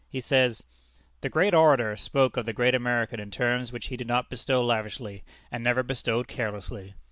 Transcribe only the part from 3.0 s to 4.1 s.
in terms which he did